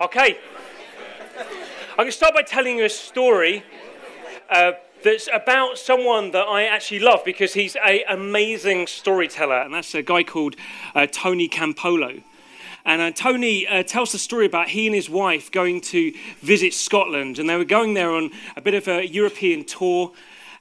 [0.00, 0.38] Okay.
[1.90, 3.64] I'm going to start by telling you a story
[4.48, 9.96] uh, that's about someone that I actually love because he's an amazing storyteller, and that's
[9.96, 10.54] a guy called
[10.94, 12.22] uh, Tony Campolo.
[12.84, 16.12] And uh, Tony uh, tells the story about he and his wife going to
[16.42, 20.12] visit Scotland, and they were going there on a bit of a European tour,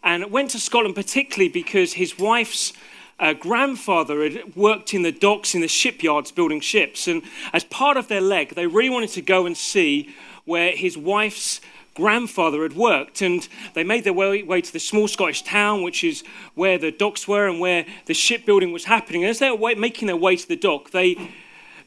[0.01, 2.73] and went to Scotland particularly because his wife's
[3.19, 7.23] uh, grandfather had worked in the docks in the shipyards building ships, and
[7.53, 10.13] as part of their leg, they really wanted to go and see
[10.45, 11.59] where his wife's
[11.97, 13.21] grandfather had worked.
[13.21, 16.91] And they made their way, way, to the small Scottish town, which is where the
[16.91, 19.23] docks were and where the shipbuilding was happening.
[19.23, 21.17] And as they were making their way to the dock, they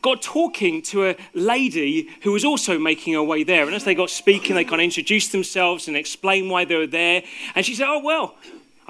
[0.03, 3.67] got talking to a lady who was also making her way there.
[3.67, 6.87] And as they got speaking, they kind of introduced themselves and explained why they were
[6.87, 7.23] there.
[7.55, 8.35] And she said, Oh, well,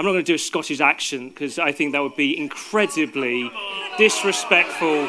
[0.01, 3.51] I'm not going to do a Scottish accent because I think that would be incredibly
[3.99, 5.07] disrespectful.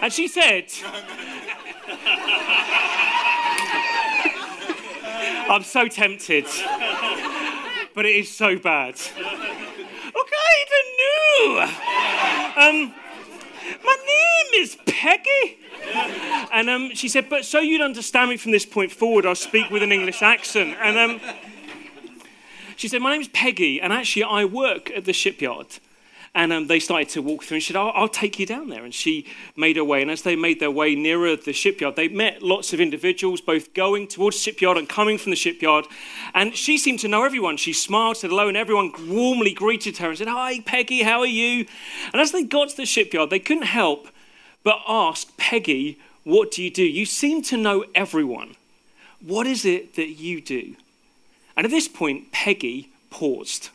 [0.00, 0.72] And she said,
[5.50, 6.46] I'm so tempted,
[7.94, 8.94] but it is so bad.
[8.94, 11.60] Okay, the new.
[12.56, 12.94] Um,
[13.84, 15.58] my name is Peggy.
[16.54, 19.68] And um, she said, but so you'd understand me from this point forward, I'll speak
[19.68, 20.74] with an English accent.
[20.80, 21.20] And um,
[22.76, 25.66] she said, My name's Peggy, and actually, I work at the shipyard.
[26.34, 28.70] And um, they started to walk through, and she said, I'll, I'll, take you down
[28.70, 28.84] there.
[28.84, 30.00] And she made her way.
[30.00, 33.74] And as they made their way nearer the shipyard, they met lots of individuals, both
[33.74, 35.84] going towards the shipyard and coming from the shipyard.
[36.32, 37.58] And she seemed to know everyone.
[37.58, 41.26] She smiled, said hello, and everyone warmly greeted her and said, Hi, Peggy, how are
[41.26, 41.66] you?
[42.14, 44.08] And as they got to the shipyard, they couldn't help
[44.64, 46.84] but ask Peggy, What do you do?
[46.84, 48.56] You seem to know everyone.
[49.20, 50.76] What is it that you do?
[51.62, 53.68] And at this point, Peggy paused.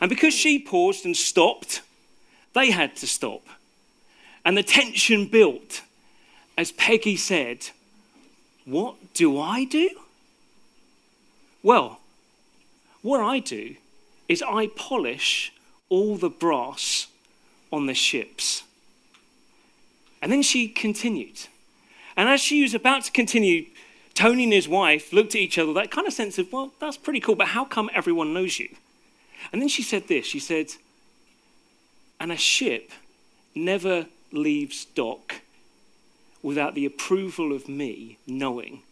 [0.00, 1.80] And because she paused and stopped,
[2.54, 3.46] they had to stop.
[4.44, 5.82] And the tension built
[6.58, 7.68] as Peggy said,
[8.64, 9.90] What do I do?
[11.62, 12.00] Well,
[13.00, 13.76] what I do
[14.28, 15.52] is I polish
[15.88, 17.06] all the brass
[17.72, 18.64] on the ships.
[20.20, 21.46] And then she continued.
[22.16, 23.66] And as she was about to continue,
[24.14, 26.96] Tony and his wife looked at each other, that kind of sense of, well, that's
[26.96, 28.68] pretty cool, but how come everyone knows you?
[29.52, 30.72] And then she said this she said,
[32.20, 32.92] and a ship
[33.54, 35.36] never leaves dock
[36.42, 38.82] without the approval of me knowing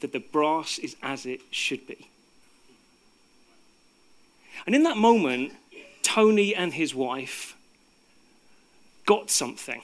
[0.00, 2.08] that the brass is as it should be.
[4.66, 5.52] And in that moment,
[6.02, 7.56] Tony and his wife
[9.06, 9.82] got something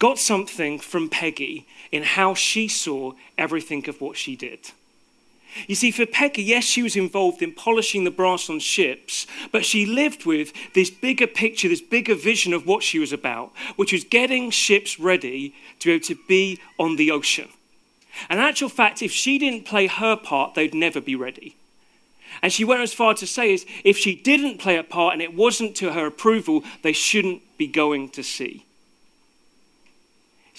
[0.00, 4.72] got something from Peggy in how she saw everything of what she did.
[5.66, 9.64] You see, for Peggy, yes, she was involved in polishing the brass on ships, but
[9.64, 13.92] she lived with this bigger picture, this bigger vision of what she was about, which
[13.92, 17.48] was getting ships ready to be able to be on the ocean.
[18.28, 21.56] And actual fact, if she didn't play her part, they'd never be ready.
[22.42, 25.22] And she went as far to say is if she didn't play a part and
[25.22, 28.64] it wasn't to her approval, they shouldn't be going to sea.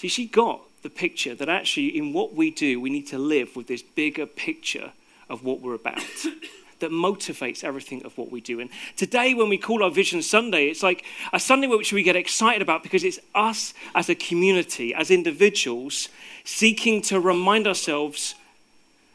[0.02, 3.54] See, she got the picture that actually, in what we do, we need to live
[3.54, 4.90] with this bigger picture
[5.30, 6.02] of what we're about.
[6.80, 8.58] that motivates everything of what we do.
[8.58, 12.16] And today, when we call our Vision Sunday, it's like a Sunday which we get
[12.16, 16.08] excited about because it's us as a community, as individuals,
[16.42, 18.34] seeking to remind ourselves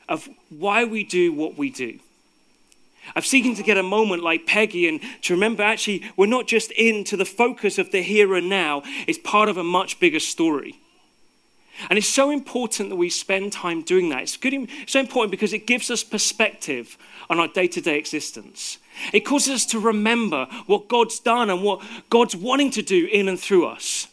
[0.07, 1.99] of why we do what we do.
[3.15, 6.71] Of seeking to get a moment like Peggy and to remember actually we're not just
[6.71, 10.79] into the focus of the here and now, it's part of a much bigger story.
[11.89, 14.23] And it's so important that we spend time doing that.
[14.23, 16.97] It's good, so important because it gives us perspective
[17.29, 18.79] on our day to day existence.
[19.13, 23.27] It causes us to remember what God's done and what God's wanting to do in
[23.27, 24.07] and through us.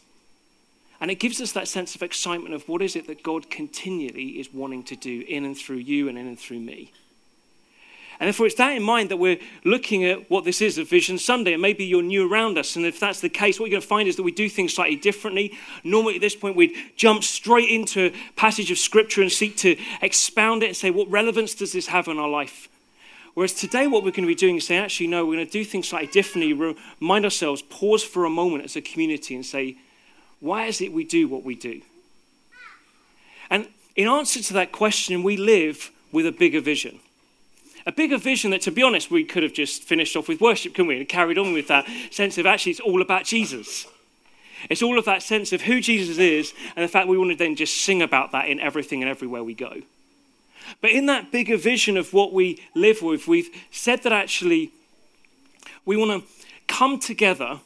[1.01, 4.39] And it gives us that sense of excitement of what is it that God continually
[4.39, 6.93] is wanting to do in and through you and in and through me.
[8.19, 11.17] And therefore, it's that in mind that we're looking at what this is, a Vision
[11.17, 11.53] Sunday.
[11.53, 12.75] And maybe you're new around us.
[12.75, 14.73] And if that's the case, what you're going to find is that we do things
[14.73, 15.57] slightly differently.
[15.83, 19.77] Normally, at this point, we'd jump straight into a passage of Scripture and seek to
[20.01, 22.69] expound it and say, what relevance does this have in our life?
[23.33, 25.51] Whereas today, what we're going to be doing is say, actually, no, we're going to
[25.51, 26.53] do things slightly differently.
[27.01, 29.77] Remind ourselves, pause for a moment as a community and say,
[30.39, 31.81] why is it we do what we do?
[33.49, 36.99] And in answer to that question, we live with a bigger vision
[37.85, 40.73] a bigger vision that, to be honest, we could have just finished off with worship,
[40.73, 40.97] couldn't we?
[40.97, 43.85] And carried on with that sense of actually it's all about Jesus.
[44.69, 47.37] It's all of that sense of who Jesus is and the fact we want to
[47.37, 49.81] then just sing about that in everything and everywhere we go.
[50.81, 54.71] But in that bigger vision of what we live with, we've said that actually
[55.85, 57.59] we want to come together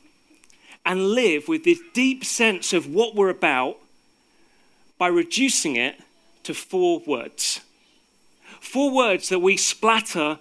[0.86, 3.78] and live with this deep sense of what we're about
[4.98, 6.02] by reducing it
[6.44, 7.62] to four words.
[8.60, 10.40] Four words that we splatter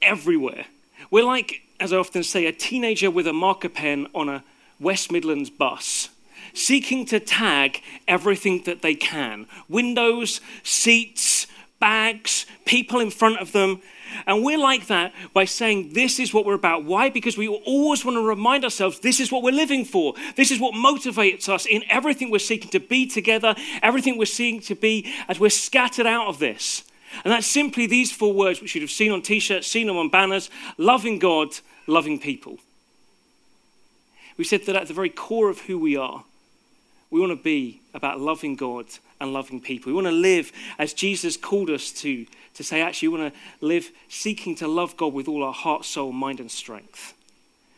[0.00, 0.66] everywhere.
[1.10, 4.44] We're like, as I often say, a teenager with a marker pen on a
[4.80, 6.08] West Midlands bus,
[6.52, 11.46] seeking to tag everything that they can windows, seats,
[11.78, 13.80] bags, people in front of them.
[14.26, 16.84] And we're like that by saying this is what we're about.
[16.84, 17.08] Why?
[17.08, 20.14] Because we always want to remind ourselves this is what we're living for.
[20.36, 24.60] This is what motivates us in everything we're seeking to be together, everything we're seeking
[24.62, 26.84] to be as we're scattered out of this.
[27.24, 29.96] And that's simply these four words which you'd have seen on t shirts, seen them
[29.96, 31.48] on banners loving God,
[31.86, 32.58] loving people.
[34.36, 36.24] We said that at the very core of who we are,
[37.10, 38.86] we want to be about loving God
[39.20, 39.90] and loving people.
[39.90, 43.66] We want to live as Jesus called us to, to say, actually, we want to
[43.66, 47.12] live seeking to love God with all our heart, soul, mind, and strength,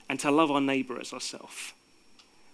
[0.08, 1.72] and to love our neighbor as ourselves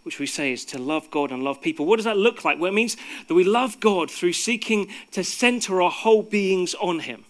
[0.03, 1.87] which we say is to love God and love people.
[1.87, 2.59] What does that look like?
[2.59, 2.97] Well, it means
[3.29, 7.25] that we love God through seeking to center our whole beings on Him.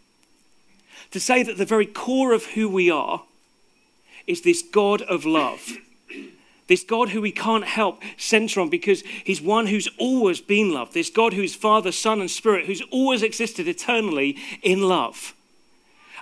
[1.11, 3.22] To say that the very core of who we are
[4.26, 5.76] is this God of love.
[6.69, 10.94] This God who we can't help center on because He's one who's always been loved.
[10.94, 15.34] This God who's Father, Son, and Spirit, who's always existed eternally in love.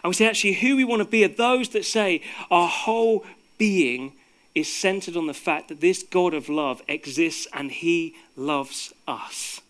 [0.03, 3.27] And we say, actually, who we want to be are those that say our whole
[3.59, 4.13] being
[4.59, 9.61] is centered on the fact that this God of love exists and he loves us.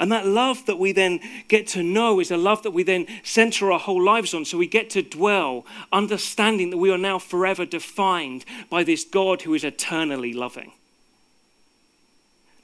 [0.00, 3.06] And that love that we then get to know is a love that we then
[3.22, 4.44] center our whole lives on.
[4.44, 9.42] So we get to dwell, understanding that we are now forever defined by this God
[9.42, 10.72] who is eternally loving.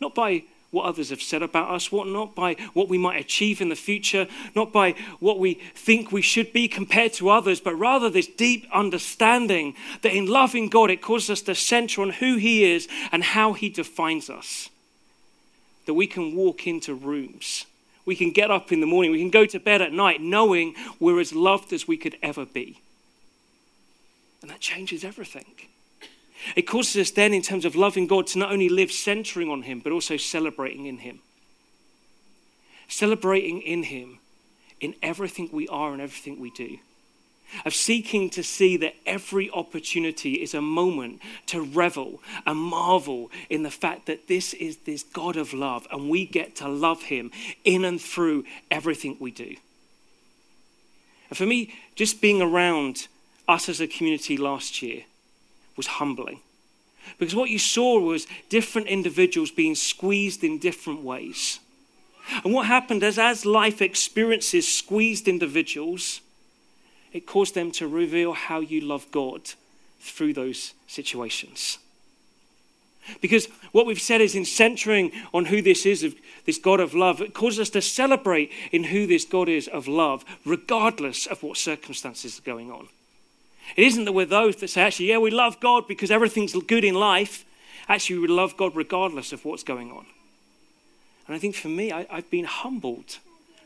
[0.01, 3.61] Not by what others have said about us, what not by what we might achieve
[3.61, 4.27] in the future,
[4.57, 8.67] not by what we think we should be compared to others, but rather this deep
[8.73, 13.23] understanding that in loving God, it causes us to center on who He is and
[13.23, 14.71] how He defines us.
[15.85, 17.67] That we can walk into rooms,
[18.07, 20.75] we can get up in the morning, we can go to bed at night knowing
[20.99, 22.81] we're as loved as we could ever be.
[24.41, 25.45] And that changes everything.
[26.57, 29.63] It causes us then, in terms of loving God, to not only live centering on
[29.63, 31.21] Him, but also celebrating in Him.
[32.89, 34.19] Celebrating in Him
[34.81, 36.79] in everything we are and everything we do.
[37.67, 43.63] Of seeking to see that every opportunity is a moment to revel and marvel in
[43.63, 47.31] the fact that this is this God of love and we get to love Him
[47.63, 49.55] in and through everything we do.
[51.29, 53.09] And for me, just being around
[53.47, 55.05] us as a community last year,
[55.77, 56.41] was humbling.
[57.19, 61.59] Because what you saw was different individuals being squeezed in different ways.
[62.45, 66.21] And what happened is, as life experiences squeezed individuals,
[67.13, 69.51] it caused them to reveal how you love God
[70.01, 71.79] through those situations.
[73.21, 76.15] Because what we've said is in centering on who this is, of
[76.47, 79.89] this God of love, it causes us to celebrate in who this God is of
[79.89, 82.89] love, regardless of what circumstances are going on.
[83.77, 86.85] It isn't that we're those that say, actually, yeah, we love God because everything's good
[86.85, 87.45] in life.
[87.89, 90.07] Actually, we love God regardless of what's going on.
[91.27, 93.19] And I think for me, I, I've been humbled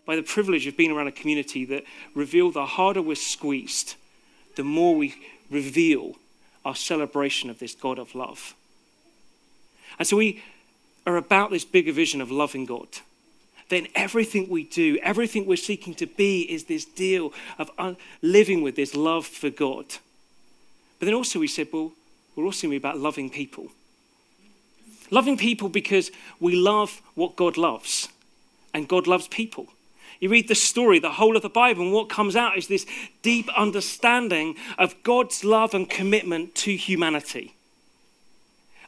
[0.05, 3.97] by the privilege of being around a community that reveal the harder we're squeezed,
[4.55, 5.15] the more we
[5.51, 6.15] reveal
[6.65, 8.55] our celebration of this God of love.
[9.99, 10.43] And so we
[11.07, 12.89] are about this bigger vision of loving God
[13.69, 18.63] then everything we do, everything we're seeking to be, is this deal of un- living
[18.63, 19.87] with this love for God.
[20.99, 21.93] But then also we said, well,
[22.35, 23.69] we're also going to be about loving people.
[25.11, 28.09] Loving people because we love what God loves,
[28.73, 29.69] and God loves people.
[30.21, 32.87] You read the story, the whole of the Bible, and what comes out is this
[33.23, 37.55] deep understanding of God's love and commitment to humanity,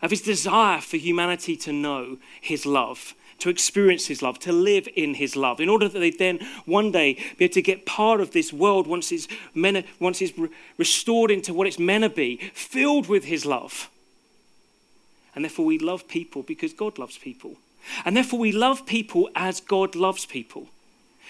[0.01, 4.89] of his desire for humanity to know his love to experience his love, to live
[4.97, 8.21] in his love, in order that they then one day be able to get part
[8.21, 12.11] of this world once it's, meant, once it's re- restored into what it's meant to
[12.11, 13.91] be, filled with his love.
[15.35, 17.57] And therefore, we love people because God loves people.
[18.05, 20.69] And therefore, we love people as God loves people.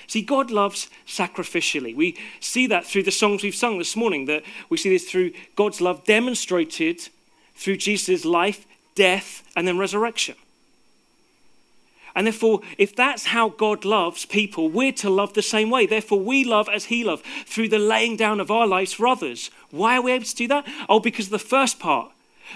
[0.06, 1.94] See, God loves sacrificially.
[1.94, 5.32] We see that through the songs we've sung this morning, that we see this through
[5.56, 7.08] God's love demonstrated
[7.54, 10.36] through Jesus' life, death, and then resurrection.
[12.18, 15.86] And therefore, if that's how God loves people, we're to love the same way.
[15.86, 19.52] Therefore, we love as He loved through the laying down of our lives for others.
[19.70, 20.66] Why are we able to do that?
[20.88, 22.10] Oh, because of the first part.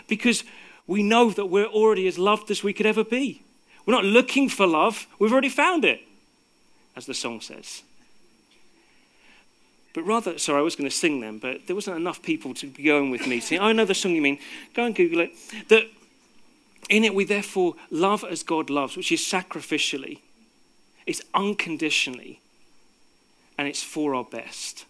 [0.09, 0.43] Because
[0.89, 3.43] we know that we're already as loved as we could ever be.
[3.87, 6.01] We're not looking for love, we've already found it,
[6.97, 7.85] as the song says.
[9.95, 12.67] But rather, sorry, I was going to sing them, but there wasn't enough people to
[12.67, 14.41] be going with me oh, I know the song you mean.
[14.75, 15.31] Go and Google it.
[15.69, 15.87] That
[16.89, 20.19] in it we therefore love as God loves, which is sacrificially,
[21.07, 22.41] it's unconditionally,
[23.59, 24.85] and it's for our best.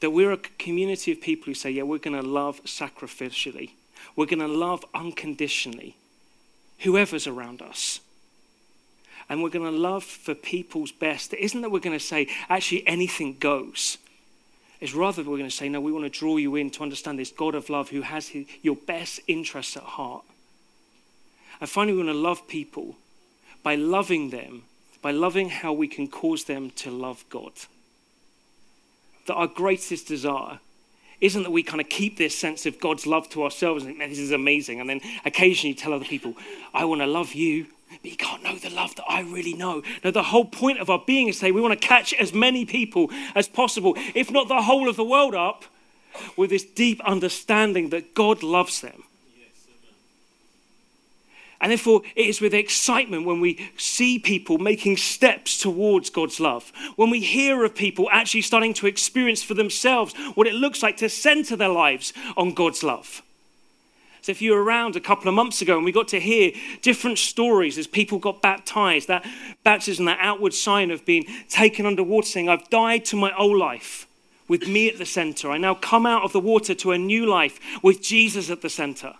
[0.00, 3.70] That we're a community of people who say, yeah, we're going to love sacrificially.
[4.14, 5.96] We're going to love unconditionally
[6.80, 8.00] whoever's around us.
[9.28, 11.32] And we're going to love for people's best.
[11.32, 13.98] It isn't that we're going to say, actually, anything goes.
[14.80, 17.18] It's rather we're going to say, no, we want to draw you in to understand
[17.18, 20.24] this God of love who has his, your best interests at heart.
[21.60, 22.96] And finally, we want to love people
[23.62, 24.62] by loving them,
[25.02, 27.52] by loving how we can cause them to love God.
[29.26, 30.60] That our greatest desire
[31.20, 34.10] isn't that we kind of keep this sense of God's love to ourselves and think,
[34.10, 34.80] this is amazing.
[34.80, 36.34] And then occasionally tell other people,
[36.74, 39.82] I want to love you, but you can't know the love that I really know.
[40.04, 42.34] No, the whole point of our being is to say we want to catch as
[42.34, 45.64] many people as possible, if not the whole of the world up,
[46.36, 49.04] with this deep understanding that God loves them.
[51.60, 56.70] And therefore, it is with excitement when we see people making steps towards God's love,
[56.96, 60.98] when we hear of people actually starting to experience for themselves what it looks like
[60.98, 63.22] to center their lives on God's love.
[64.20, 66.50] So, if you were around a couple of months ago and we got to hear
[66.82, 69.24] different stories as people got baptized, that
[69.62, 74.08] baptism, that outward sign of being taken underwater, saying, I've died to my old life
[74.48, 75.50] with me at the center.
[75.50, 78.68] I now come out of the water to a new life with Jesus at the
[78.68, 79.14] center.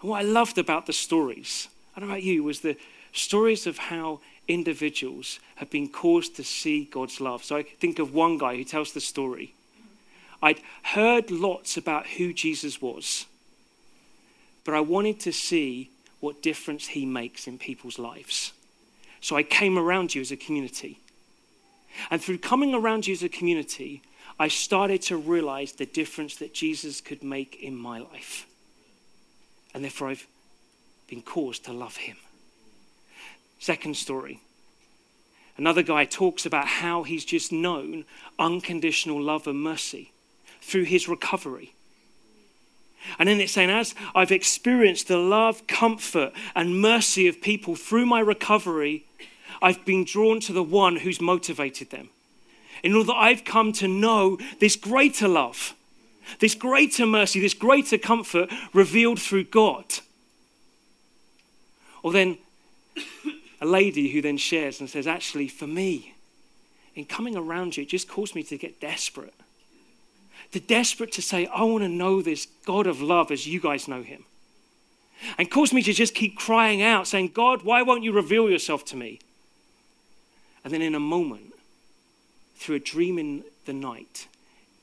[0.00, 2.76] And what I loved about the stories, I don't know about you, was the
[3.12, 7.42] stories of how individuals have been caused to see God's love.
[7.42, 9.54] So I think of one guy who tells the story.
[10.42, 13.26] I'd heard lots about who Jesus was,
[14.64, 18.52] but I wanted to see what difference he makes in people's lives.
[19.20, 20.98] So I came around you as a community.
[22.10, 24.02] And through coming around you as a community,
[24.38, 28.46] I started to realize the difference that Jesus could make in my life
[29.76, 30.26] and therefore I've
[31.06, 32.16] been caused to love him.
[33.58, 34.40] Second story.
[35.58, 38.06] Another guy talks about how he's just known
[38.38, 40.12] unconditional love and mercy
[40.62, 41.74] through his recovery.
[43.18, 48.06] And then it's saying, as I've experienced the love, comfort, and mercy of people through
[48.06, 49.04] my recovery,
[49.60, 52.08] I've been drawn to the one who's motivated them.
[52.82, 55.74] In order that I've come to know this greater love
[56.40, 59.84] this greater mercy, this greater comfort revealed through God.
[62.02, 62.38] Or then
[63.60, 66.14] a lady who then shares and says, Actually, for me,
[66.94, 69.34] in coming around you, it just caused me to get desperate.
[70.52, 73.88] To desperate to say, I want to know this God of love as you guys
[73.88, 74.24] know him.
[75.38, 78.84] And caused me to just keep crying out, saying, God, why won't you reveal yourself
[78.86, 79.18] to me?
[80.62, 81.54] And then in a moment,
[82.56, 84.28] through a dream in the night,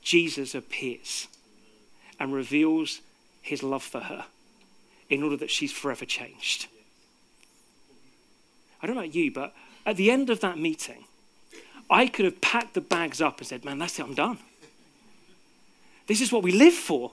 [0.02, 1.28] Jesus appears
[2.24, 3.02] and reveals
[3.42, 4.24] his love for her
[5.10, 6.66] in order that she's forever changed.
[8.82, 9.54] I don't know about you, but
[9.84, 11.04] at the end of that meeting,
[11.90, 14.38] I could have packed the bags up and said, Man, that's it, I'm done.
[16.06, 17.12] This is what we live for.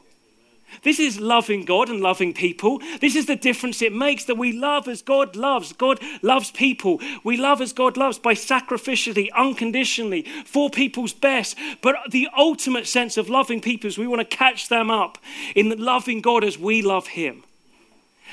[0.83, 2.79] This is loving God and loving people.
[2.99, 5.73] This is the difference it makes that we love as God loves.
[5.73, 6.99] God loves people.
[7.23, 11.57] We love as God loves by sacrificially, unconditionally, for people's best.
[11.81, 15.17] But the ultimate sense of loving people is we want to catch them up
[15.55, 17.43] in loving God as we love Him.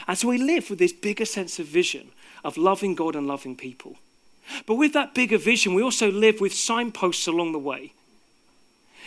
[0.07, 2.11] And so we live with this bigger sense of vision
[2.45, 3.97] of loving God and loving people.
[4.67, 7.93] But with that bigger vision, we also live with signposts along the way.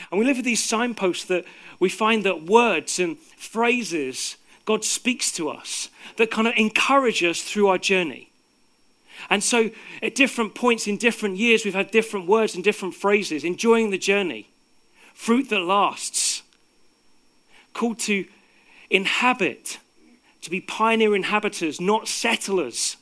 [0.09, 1.45] And we live with these signposts that
[1.79, 7.41] we find that words and phrases God speaks to us that kind of encourage us
[7.41, 8.29] through our journey.
[9.29, 9.69] And so
[10.01, 13.97] at different points in different years, we've had different words and different phrases, enjoying the
[13.97, 14.49] journey,
[15.13, 16.43] fruit that lasts,
[17.73, 18.25] called to
[18.89, 19.79] inhabit,
[20.41, 22.97] to be pioneer inhabitants, not settlers.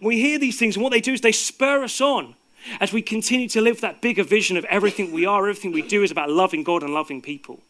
[0.00, 2.34] We hear these things, and what they do is they spur us on
[2.80, 6.02] as we continue to live that bigger vision of everything we are, everything we do
[6.02, 7.60] is about loving God and loving people.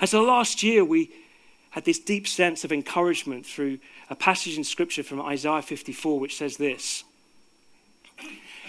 [0.00, 1.10] And so last year, we
[1.70, 3.78] had this deep sense of encouragement through
[4.10, 7.04] a passage in Scripture from Isaiah 54, which says this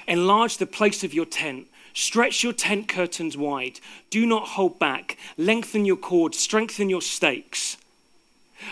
[0.08, 1.67] Enlarge the place of your tent.
[1.93, 3.79] Stretch your tent curtains wide.
[4.10, 5.17] Do not hold back.
[5.38, 6.38] Lengthen your cords.
[6.38, 7.77] Strengthen your stakes.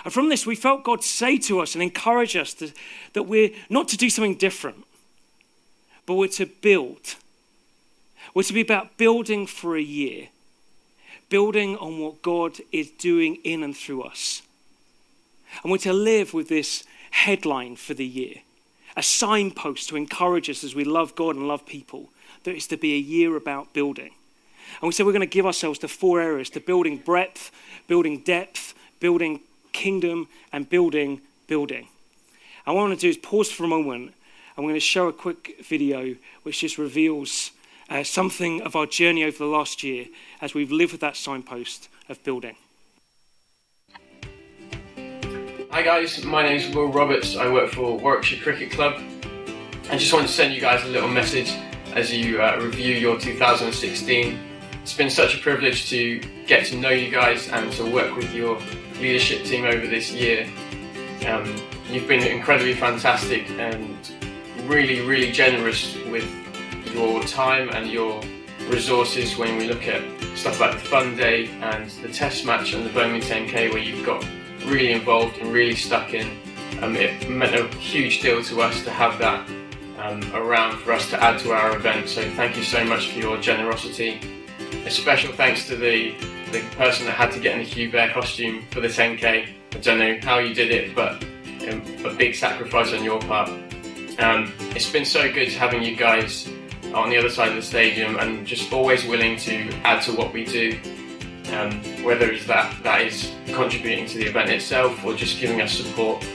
[0.03, 2.71] And from this, we felt God say to us and encourage us to,
[3.13, 4.83] that we're not to do something different,
[6.07, 7.15] but we're to build.
[8.33, 10.29] We're to be about building for a year,
[11.29, 14.41] building on what God is doing in and through us.
[15.61, 18.37] And we're to live with this headline for the year,
[18.95, 22.09] a signpost to encourage us as we love God and love people,
[22.43, 24.11] that it's to be a year about building.
[24.81, 27.51] And we said we're going to give ourselves to four areas to building breadth,
[27.87, 31.87] building depth, building kingdom, and building building.
[32.65, 34.13] And what I want to do is pause for a moment.
[34.57, 37.51] I'm going to show a quick video which just reveals
[37.91, 40.07] uh, something of our journey over the last year
[40.41, 42.55] as we've lived with that signpost of building.
[45.69, 47.35] Hi guys, my name is Will Roberts.
[47.35, 48.99] I work for Warwickshire Cricket Club.
[49.91, 51.53] I just wanted to send you guys a little message
[51.93, 54.39] as you uh, review your 2016.
[54.81, 58.33] It's been such a privilege to get to know you guys and to work with
[58.33, 58.59] your
[58.99, 60.49] leadership team over this year.
[61.27, 61.55] Um,
[61.91, 63.95] you've been incredibly fantastic and
[64.67, 66.27] really, really generous with
[66.93, 68.21] your time and your
[68.69, 70.03] resources when we look at
[70.35, 74.05] stuff like the fun day and the test match and the Birmingham 10K where you've
[74.05, 74.25] got
[74.65, 76.27] really involved and really stuck in.
[76.81, 79.47] Um, it meant a huge deal to us to have that
[79.97, 82.09] um, around for us to add to our event.
[82.09, 84.19] So thank you so much for your generosity.
[84.85, 86.13] A special thanks to the,
[86.51, 89.47] the person that had to get in the Hugh Bear costume for the 10k.
[89.73, 91.23] I don't know how you did it, but
[91.69, 93.49] um, a big sacrifice on your part.
[94.19, 96.49] Um, it's been so good having you guys
[96.93, 100.33] on the other side of the stadium and just always willing to add to what
[100.33, 100.79] we do.
[101.53, 105.71] Um, whether it's that that is contributing to the event itself or just giving us
[105.71, 106.25] support.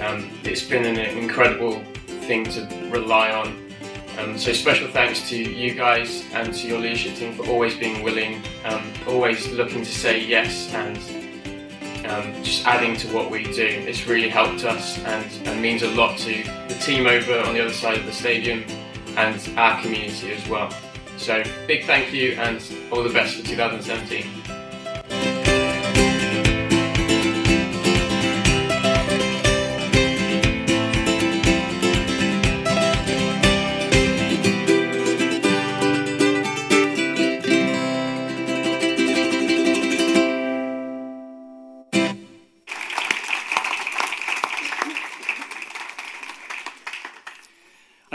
[0.00, 3.70] Um, it's been an incredible thing to rely on.
[4.18, 8.02] Um, so special thanks to you guys and to your leadership team for always being
[8.02, 10.98] willing, um, always looking to say yes and
[12.06, 13.66] um, just adding to what we do.
[13.66, 17.60] It's really helped us and, and means a lot to the team over on the
[17.60, 18.64] other side of the stadium
[19.16, 20.72] and our community as well.
[21.16, 24.39] So big thank you and all the best for 2017.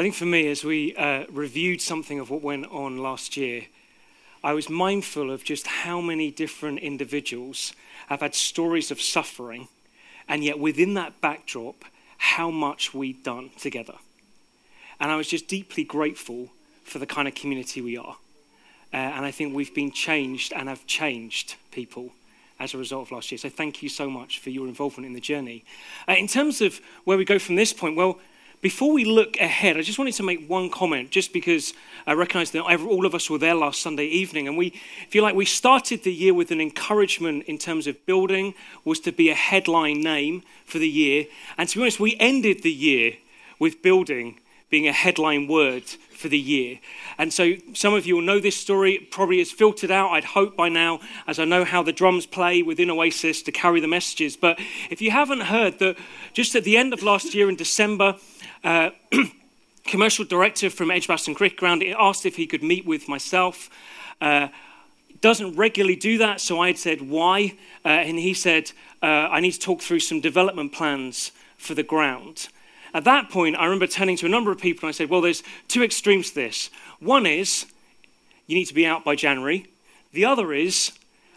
[0.06, 3.64] Think for me, as we uh, reviewed something of what went on last year,
[4.44, 7.74] I was mindful of just how many different individuals
[8.08, 9.68] have had stories of suffering,
[10.30, 11.86] and yet within that backdrop,
[12.20, 13.96] how much we'd done together.
[15.00, 16.50] And I was just deeply grateful
[16.84, 18.18] for the kind of community we are.
[18.94, 22.12] Uh, and I think we've been changed and have changed people
[22.60, 23.40] as a result of last year.
[23.40, 25.66] So thank you so much for your involvement in the journey.
[26.08, 28.20] Uh, in terms of where we go from this point, well,
[28.66, 31.76] before we look ahead, I just wanted to make one comment, just because
[32.08, 34.72] I recognize that all of us were there last Sunday evening, and we
[35.08, 39.12] feel like we started the year with an encouragement in terms of building was to
[39.12, 41.28] be a headline name for the year,
[41.60, 43.18] and to be honest, we ended the year
[43.60, 45.84] with building being a headline word
[46.16, 46.80] for the year.
[47.18, 48.94] And so some of you will know this story.
[48.96, 52.26] It probably is filtered out, I'd hope by now, as I know how the drums
[52.26, 54.36] play within Oasis to carry the messages.
[54.36, 55.98] But if you haven't heard that
[56.34, 58.16] just at the end of last year in December,
[58.64, 58.90] uh,
[59.86, 63.70] commercial director from Edgbaston Cricket Ground asked if he could meet with myself.
[64.20, 64.48] Uh,
[65.22, 67.56] doesn't regularly do that, so I had said, why?
[67.84, 71.84] Uh, and he said, uh, I need to talk through some development plans for the
[71.84, 72.48] ground.
[72.96, 75.20] At that point, I remember turning to a number of people and I said, well,
[75.20, 76.70] there's two extremes to this.
[77.02, 77.66] One is
[78.48, 79.68] you need to be out by January.
[80.14, 80.94] The other is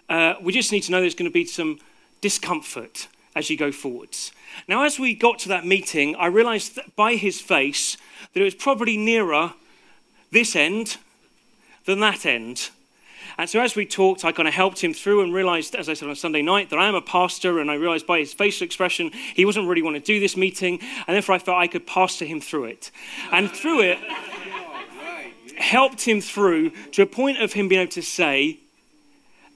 [0.09, 1.81] uh, we just need to know there's going to be some
[2.21, 4.31] discomfort as you go forwards.
[4.69, 7.97] Now, as we got to that meeting, I realized that by his face
[8.35, 9.55] that it was probably nearer
[10.31, 10.99] this end
[11.87, 12.71] than that end.
[13.39, 15.95] And so, as we talked, I kind of helped him through and realized, as I
[15.95, 17.61] said on Sunday night, that I am a pastor.
[17.61, 20.81] And I realized by his facial expression, he wasn't really want to do this meeting.
[21.07, 22.91] And therefore, I felt I could pastor him through it.
[23.31, 23.99] And through it,
[25.57, 28.59] helped him through to a point of him being able to say,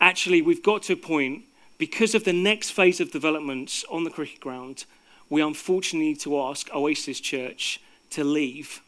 [0.00, 1.42] actually, we've got to a point
[1.76, 4.84] because of the next phase of developments on the cricket ground,
[5.28, 8.80] we unfortunately need to ask Oasis Church to leave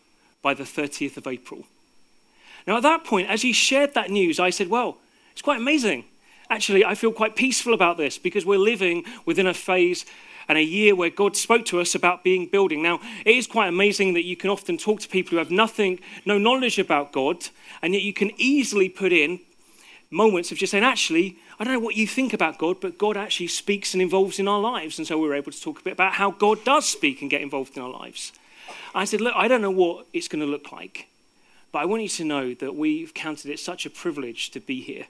[0.43, 1.65] by the 30th of April.
[2.67, 4.99] Now, at that point, as he shared that news, I said, Well,
[5.33, 6.05] it's quite amazing.
[6.51, 10.05] Actually, I feel quite peaceful about this because we're living within a phase
[10.49, 12.83] and a year where God spoke to us about being building.
[12.83, 16.01] Now, it is quite amazing that you can often talk to people who have nothing,
[16.27, 17.49] no knowledge about God,
[17.83, 19.41] and yet you can easily put in
[20.11, 23.17] moments of just saying, actually, I don't know what you think about God, but God
[23.17, 24.99] actually speaks and involves in our lives.
[24.99, 27.31] And so we were able to talk a bit about how God does speak and
[27.31, 28.33] get involved in our lives.
[28.95, 31.09] I said, Look, I don't know what it's going to look like,
[31.75, 34.81] but I want you to know that we've counted it such a privilege to be
[34.81, 35.07] here.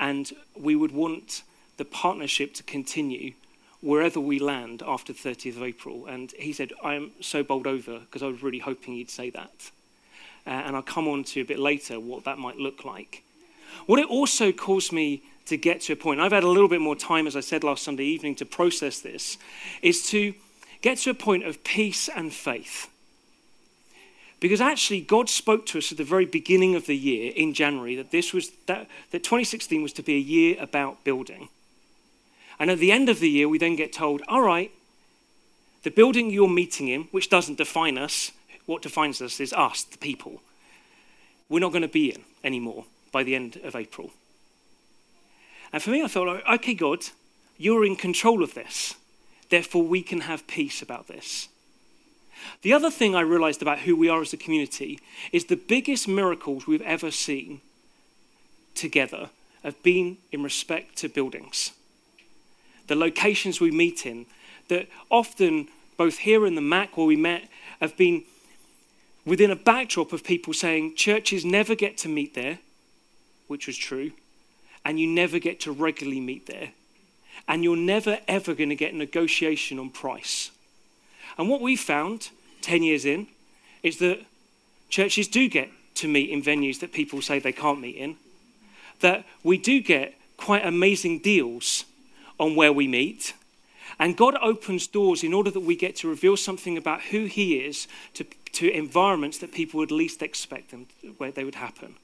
[0.00, 1.42] And we would want
[1.76, 3.34] the partnership to continue
[3.82, 6.06] wherever we land after the 30th of April.
[6.06, 9.28] And he said, I am so bowled over because I was really hoping he'd say
[9.28, 9.70] that.
[10.46, 13.22] uh, and I'll come on to a bit later what that might look like.
[13.84, 16.80] What it also caused me to get to a point, I've had a little bit
[16.80, 19.36] more time, as I said last Sunday evening, to process this,
[19.82, 20.32] is to
[20.80, 22.88] get to a point of peace and faith.
[24.44, 27.96] Because actually, God spoke to us at the very beginning of the year in January
[27.96, 31.48] that this was that, that 2016 was to be a year about building.
[32.58, 34.70] And at the end of the year, we then get told, all right,
[35.82, 38.32] the building you're meeting in, which doesn't define us,
[38.66, 40.42] what defines us is us, the people,
[41.48, 44.10] we're not going to be in anymore by the end of April.
[45.72, 47.06] And for me, I thought, okay, God,
[47.56, 48.94] you're in control of this.
[49.48, 51.48] Therefore, we can have peace about this.
[52.62, 54.98] The other thing I realized about who we are as a community
[55.32, 57.60] is the biggest miracles we've ever seen
[58.74, 59.30] together
[59.62, 61.72] have been in respect to buildings.
[62.86, 64.26] The locations we meet in,
[64.68, 67.48] that often, both here in the MAC where we met,
[67.80, 68.24] have been
[69.24, 72.58] within a backdrop of people saying churches never get to meet there,
[73.46, 74.12] which was true,
[74.84, 76.70] and you never get to regularly meet there,
[77.48, 80.50] and you're never ever going to get negotiation on price.
[81.38, 82.30] And what we found
[82.62, 83.26] 10 years in
[83.82, 84.20] is that
[84.88, 88.16] churches do get to meet in venues that people say they can't meet in,
[89.00, 91.84] that we do get quite amazing deals
[92.38, 93.34] on where we meet.
[93.98, 97.56] And God opens doors in order that we get to reveal something about who He
[97.58, 100.86] is to, to environments that people would least expect them
[101.18, 101.94] where they would happen.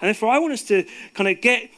[0.00, 1.70] And therefore, I want us to kind of get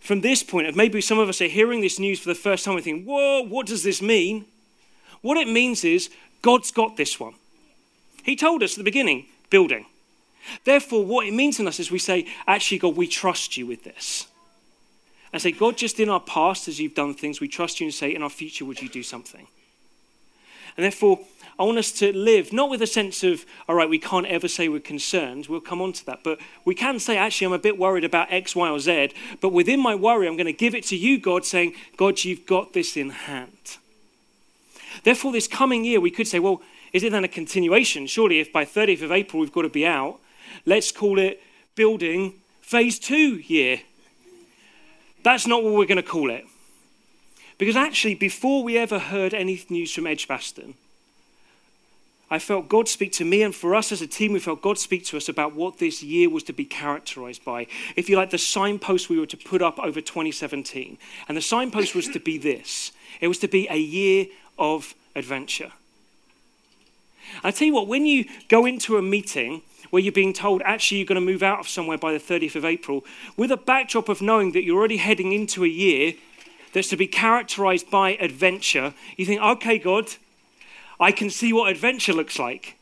[0.00, 2.64] from this point of maybe some of us are hearing this news for the first
[2.64, 4.46] time and thinking, whoa, what does this mean?
[5.22, 6.08] What it means is
[6.42, 7.34] God's got this one.
[8.22, 9.86] He told us at the beginning, building.
[10.64, 13.84] Therefore, what it means in us is we say, actually, God, we trust you with
[13.84, 14.26] this.
[15.32, 17.94] And say, God, just in our past, as you've done things, we trust you and
[17.94, 19.46] say, in our future, would you do something?
[20.76, 21.20] And therefore,
[21.58, 24.48] I want us to live not with a sense of, all right, we can't ever
[24.48, 25.46] say we're concerned.
[25.46, 26.24] We'll come on to that.
[26.24, 29.12] But we can say, actually, I'm a bit worried about X, Y, or Z.
[29.40, 32.46] But within my worry, I'm going to give it to you, God, saying, God, you've
[32.46, 33.76] got this in hand.
[35.02, 38.06] Therefore, this coming year, we could say, well, is it then a continuation?
[38.06, 40.18] Surely, if by 30th of April we've got to be out,
[40.66, 41.42] let's call it
[41.74, 43.80] building phase two year.
[45.22, 46.44] That's not what we're going to call it.
[47.58, 50.74] Because actually, before we ever heard any news from Edgbaston,
[52.30, 54.78] I felt God speak to me, and for us as a team, we felt God
[54.78, 57.66] speak to us about what this year was to be characterized by.
[57.96, 60.96] If you like, the signpost we were to put up over 2017.
[61.28, 64.26] And the signpost was to be this it was to be a year
[64.60, 65.72] of adventure.
[67.42, 70.98] I tell you what, when you go into a meeting where you're being told actually
[70.98, 73.04] you're going to move out of somewhere by the 30th of April,
[73.36, 76.14] with a backdrop of knowing that you're already heading into a year
[76.72, 80.06] that's to be characterized by adventure, you think, okay, God,
[81.00, 82.76] I can see what adventure looks like.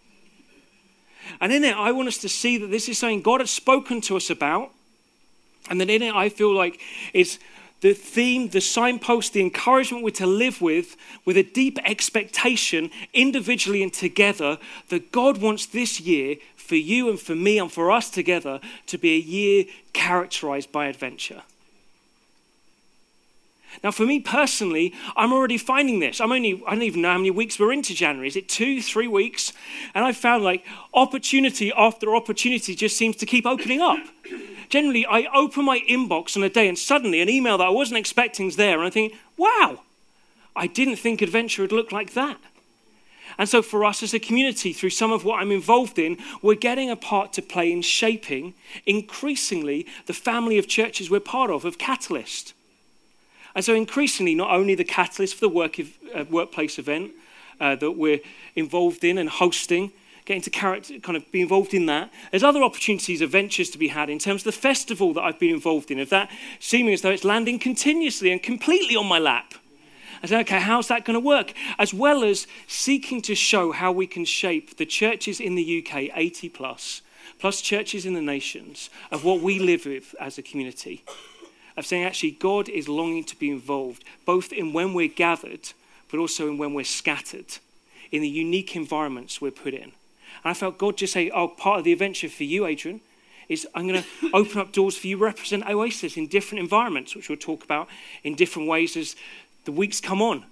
[1.41, 4.01] And in it, I want us to see that this is something God has spoken
[4.03, 4.71] to us about.
[5.71, 6.81] And that in it, I feel like
[7.13, 7.39] it's
[7.81, 13.83] the theme, the signpost, the encouragement we're to live with, with a deep expectation, individually
[13.83, 18.11] and together, that God wants this year for you and for me and for us
[18.11, 21.43] together to be a year characterized by adventure.
[23.85, 26.21] Now, for me personally, I'm already finding this.
[26.21, 28.29] I'm only, I don't even know how many weeks we're into January.
[28.29, 29.53] Is it two, three weeks?
[29.95, 30.65] And I've found like
[30.95, 34.01] opportunity after opportunity just seems to keep opening up
[34.69, 37.99] generally I open my inbox on a day and suddenly an email that I wasn't
[37.99, 38.79] expecting is there.
[38.79, 39.81] And I think, wow,
[40.55, 42.39] I didn't think adventure would look like that.
[43.37, 46.55] And so, for us as a community, through some of what I'm involved in, we're
[46.55, 51.65] getting a part to play in shaping increasingly the family of churches we're part of,
[51.65, 52.53] of Catalyst.
[53.59, 57.11] And so, increasingly, not only the Catalyst for the work of, uh, workplace event
[57.61, 58.21] uh, that we're
[58.55, 59.91] involved in and hosting,
[60.27, 62.13] getting to character, kind of be involved in that.
[62.31, 65.41] There's other opportunities of ventures to be had in terms of the festival that I've
[65.41, 69.19] been involved in, of that seeming as though it's landing continuously and completely on my
[69.19, 69.55] lap.
[70.23, 71.53] I said, okay, how's that going to work?
[71.81, 76.17] As well as seeking to show how we can shape the churches in the UK,
[76.17, 77.03] 80 plus,
[77.41, 81.03] plus churches in the nations, of what we live with as a community.
[81.79, 85.73] Of saying, actually, God is longing to be involved, both in when we're gathered,
[86.11, 87.59] but also in when we're scattered,
[88.11, 89.83] in the unique environments we're put in.
[89.83, 89.93] And
[90.45, 93.01] I felt God just say, oh, part of the adventure for you, Adrian,
[93.49, 97.29] is I'm going to open up doors for you, represent Oasis in different environments, which
[97.29, 97.89] we'll talk about
[98.25, 99.15] in different ways as
[99.65, 100.45] the weeks come on.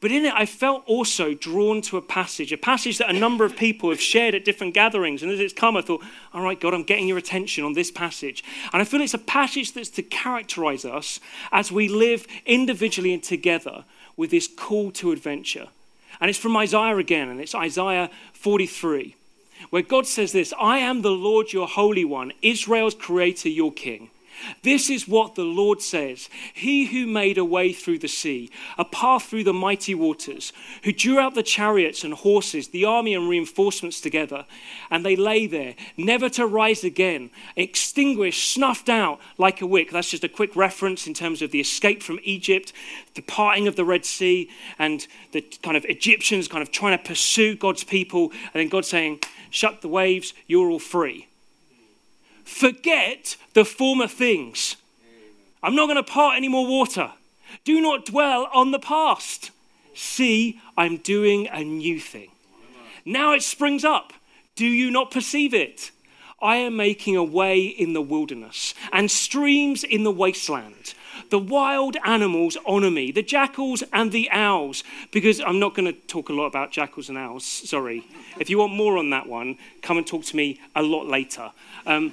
[0.00, 3.44] But in it, I felt also drawn to a passage, a passage that a number
[3.44, 5.22] of people have shared at different gatherings.
[5.22, 7.90] And as it's come, I thought, all right, God, I'm getting your attention on this
[7.90, 8.42] passage.
[8.72, 11.20] And I feel it's a passage that's to characterize us
[11.52, 13.84] as we live individually and together
[14.16, 15.68] with this call to adventure.
[16.18, 19.16] And it's from Isaiah again, and it's Isaiah 43.
[19.68, 24.08] where God says this I am the Lord your Holy One, Israel's creator, your king.
[24.62, 28.84] This is what the Lord says He who made a way through the sea, a
[28.84, 30.52] path through the mighty waters,
[30.84, 34.46] who drew out the chariots and horses, the army and reinforcements together,
[34.90, 39.90] and they lay there, never to rise again, extinguished, snuffed out like a wick.
[39.90, 42.72] That's just a quick reference in terms of the escape from Egypt,
[43.14, 47.04] the parting of the Red Sea, and the kind of Egyptians kind of trying to
[47.04, 51.26] pursue God's people, and then God saying, Shut the waves, you're all free.
[52.50, 54.76] Forget the former things.
[55.62, 57.12] I'm not going to part any more water.
[57.64, 59.50] Do not dwell on the past.
[59.94, 62.32] See, I'm doing a new thing.
[63.06, 64.12] Now it springs up.
[64.56, 65.90] Do you not perceive it?
[66.42, 70.94] I am making a way in the wilderness and streams in the wasteland.
[71.30, 75.98] The wild animals honor me, the jackals and the owls, because I'm not going to
[76.06, 78.04] talk a lot about jackals and owls, sorry.
[78.38, 81.52] If you want more on that one, come and talk to me a lot later.
[81.86, 82.12] Um,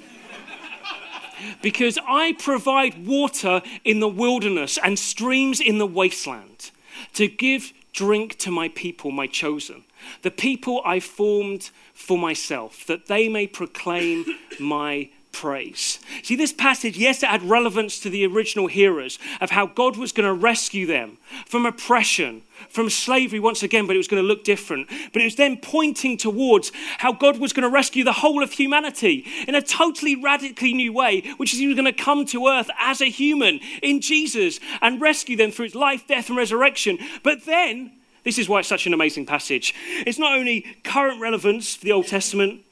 [1.62, 6.70] because I provide water in the wilderness and streams in the wasteland
[7.14, 9.84] to give drink to my people, my chosen,
[10.22, 14.24] the people I formed for myself, that they may proclaim
[14.60, 15.98] my praise.
[16.22, 20.12] See, this passage, yes, it had relevance to the original hearers of how God was
[20.12, 24.26] going to rescue them from oppression, from slavery once again, but it was going to
[24.26, 24.88] look different.
[25.12, 28.52] But it was then pointing towards how God was going to rescue the whole of
[28.52, 32.48] humanity in a totally radically new way, which is he was going to come to
[32.48, 36.98] earth as a human in Jesus and rescue them through his life, death, and resurrection.
[37.22, 37.92] But then,
[38.24, 39.74] this is why it's such an amazing passage.
[40.06, 42.62] It's not only current relevance for the Old Testament,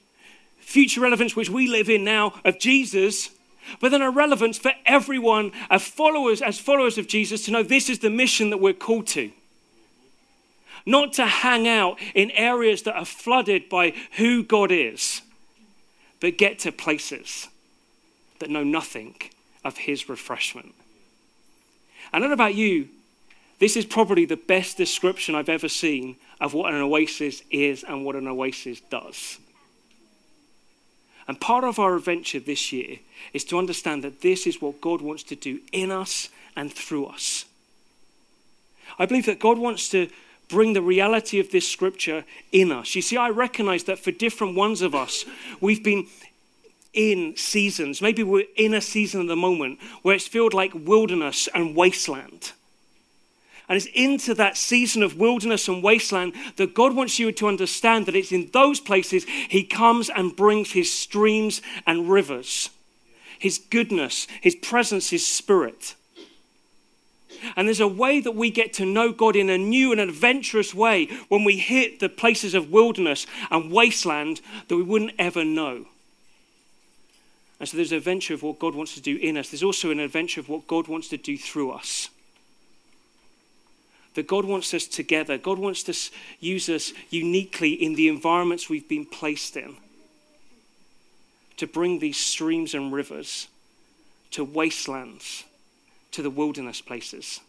[0.67, 3.31] future relevance which we live in now of Jesus,
[3.81, 7.89] but then a relevance for everyone as followers, as followers of Jesus to know this
[7.89, 9.31] is the mission that we're called to.
[10.85, 15.23] Not to hang out in areas that are flooded by who God is,
[16.21, 17.49] but get to places
[18.41, 19.15] that know nothing
[19.65, 20.75] of his refreshment.
[22.13, 22.89] I don't know about you,
[23.61, 28.05] this is probably the best description I've ever seen of what an oasis is and
[28.05, 29.39] what an oasis does.
[31.29, 32.99] And part of our adventure this year
[33.33, 37.07] is to understand that this is what God wants to do in us and through
[37.07, 37.45] us.
[38.99, 40.09] I believe that God wants to
[40.49, 42.95] bring the reality of this scripture in us.
[42.95, 45.25] You see, I recognize that for different ones of us,
[45.61, 46.07] we've been
[46.93, 48.01] in seasons.
[48.01, 52.53] Maybe we're in a season at the moment where it's filled like wilderness and wasteland.
[53.69, 58.07] And it's into that season of wilderness and wasteland that God wants you to understand
[58.07, 62.71] that it's in those places He comes and brings His streams and rivers,
[63.39, 65.97] His goodness, His presence, His spirit.
[67.57, 70.73] And there's a way that we get to know God in a new and adventurous
[70.73, 75.87] way when we hit the places of wilderness and wasteland that we wouldn't ever know.
[77.59, 79.51] And so there's an adventure of what God wants to do in us.
[79.51, 82.11] There's also an adventure of what God wants to do through us
[84.17, 85.39] that God wants us together.
[85.39, 85.95] God wants to
[86.41, 89.77] use us uniquely in the environments we've been placed in
[91.59, 93.49] to bring these streams and rivers
[94.33, 95.45] to wastelands,
[96.11, 97.41] to the wilderness places.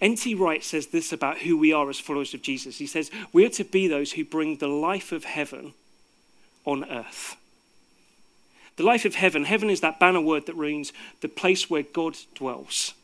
[0.00, 0.34] N.T.
[0.36, 2.78] Wright says this about who we are as followers of Jesus.
[2.78, 5.74] He says, We are to be those who bring the life of heaven
[6.64, 7.36] on earth.
[8.76, 12.16] The life of heaven, heaven is that banner word that means the place where God
[12.34, 12.94] dwells.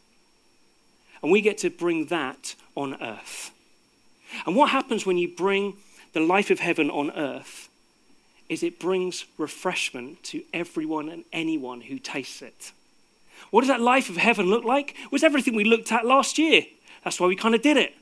[1.23, 3.51] And we get to bring that on earth.
[4.47, 5.77] And what happens when you bring
[6.13, 7.69] the life of heaven on earth
[8.49, 12.73] is it brings refreshment to everyone and anyone who tastes it.
[13.51, 14.97] What does that life of heaven look like?
[15.05, 16.63] It was everything we looked at last year.
[17.05, 17.95] That's why we kind of did it.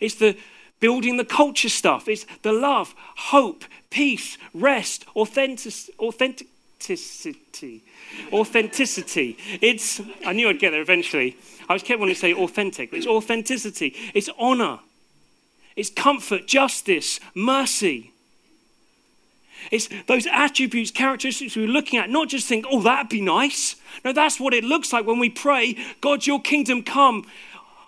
[0.00, 0.36] It's the
[0.80, 2.08] building the culture stuff.
[2.08, 6.46] It's the love, hope, peace, rest, authentic,
[6.78, 7.82] authenticity.
[8.32, 9.36] Authenticity.
[9.60, 11.36] It's, I knew I'd get there eventually.
[11.68, 13.94] I was kept wanting to say authentic, but it's authenticity.
[14.14, 14.78] It's honor.
[15.76, 18.12] It's comfort, justice, mercy.
[19.70, 23.76] It's those attributes, characteristics we're looking at, not just think, oh, that'd be nice.
[24.04, 27.26] No, that's what it looks like when we pray, God, your kingdom come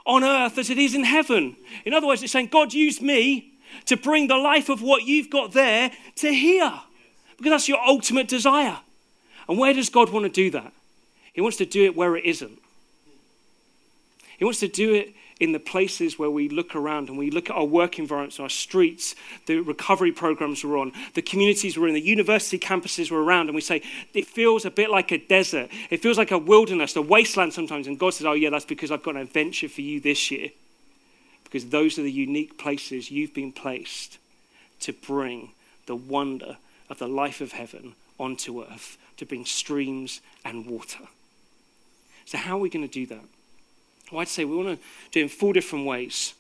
[0.04, 1.56] on earth as it is in heaven.
[1.84, 3.52] In other words, it's saying, God, use me
[3.86, 6.80] to bring the life of what you've got there to here.
[7.40, 8.78] Because that's your ultimate desire.
[9.48, 10.74] And where does God want to do that?
[11.32, 12.58] He wants to do it where it isn't.
[14.36, 17.48] He wants to do it in the places where we look around and we look
[17.48, 19.14] at our work environments, our streets,
[19.46, 23.54] the recovery programs we're on, the communities we're in, the university campuses we're around, and
[23.54, 25.70] we say, it feels a bit like a desert.
[25.88, 27.86] It feels like a wilderness, a wasteland sometimes.
[27.86, 30.50] And God says, oh, yeah, that's because I've got an adventure for you this year.
[31.44, 34.18] Because those are the unique places you've been placed
[34.80, 35.52] to bring
[35.86, 36.58] the wonder
[36.90, 41.04] of the life of heaven onto earth to bring streams and water.
[42.26, 43.24] So, how are we going to do that?
[44.12, 46.34] Well, I'd say we want to do it in four different ways.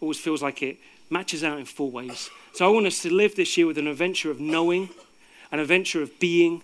[0.00, 0.78] Always feels like it
[1.10, 2.30] matches out in four ways.
[2.54, 4.88] So, I want us to live this year with an adventure of knowing,
[5.52, 6.62] an adventure of being,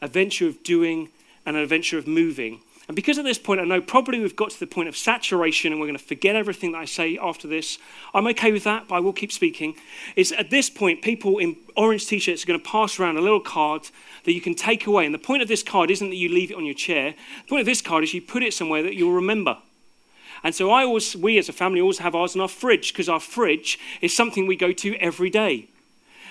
[0.00, 1.10] a venture of doing,
[1.44, 2.60] and an adventure of moving.
[2.90, 5.70] And because at this point, I know probably we've got to the point of saturation
[5.70, 7.78] and we're going to forget everything that I say after this.
[8.12, 9.76] I'm okay with that, but I will keep speaking.
[10.16, 13.20] Is at this point, people in orange t shirts are going to pass around a
[13.20, 13.82] little card
[14.24, 15.06] that you can take away.
[15.06, 17.48] And the point of this card isn't that you leave it on your chair, the
[17.48, 19.58] point of this card is you put it somewhere that you'll remember.
[20.42, 23.08] And so I always, we as a family always have ours in our fridge because
[23.08, 25.68] our fridge is something we go to every day.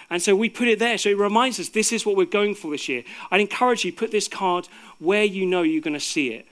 [0.09, 0.97] And so we put it there.
[0.97, 3.03] So it reminds us this is what we're going for this year.
[3.29, 4.67] I'd encourage you, put this card
[4.97, 6.47] where you know you're going to see it.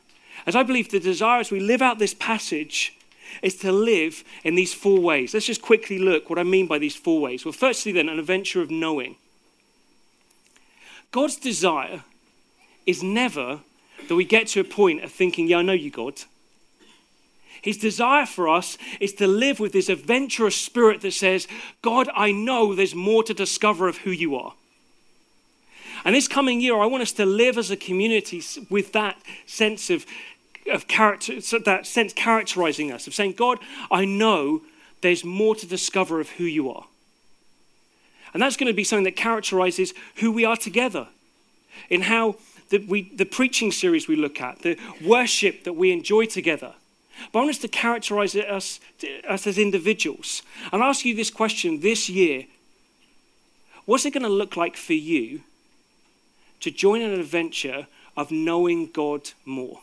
[0.45, 2.97] As I believe the desire as we live out this passage
[3.41, 5.33] is to live in these four ways.
[5.33, 7.45] Let's just quickly look what I mean by these four ways.
[7.45, 9.15] Well, firstly, then, an adventure of knowing.
[11.11, 12.03] God's desire
[12.85, 13.61] is never
[14.07, 16.21] that we get to a point of thinking, yeah, I know you, God.
[17.61, 21.47] His desire for us is to live with this adventurous spirit that says,
[21.81, 24.53] God, I know there's more to discover of who you are.
[26.05, 29.89] And this coming year, I want us to live as a community with that sense
[29.89, 30.05] of,
[30.71, 33.59] of character, that sense characterizing us, of saying, God,
[33.91, 34.61] I know
[35.01, 36.85] there's more to discover of who you are.
[38.33, 41.07] And that's going to be something that characterizes who we are together,
[41.89, 42.35] in how
[42.69, 46.73] the, we, the preaching series we look at, the worship that we enjoy together.
[47.31, 48.79] But I want us to characterize us,
[49.27, 50.41] as individuals.
[50.71, 52.45] And I'll ask you this question this year
[53.85, 55.43] What's it going to look like for you
[56.59, 59.79] to join an adventure of knowing God more?